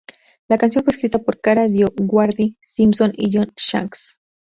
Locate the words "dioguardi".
1.67-2.57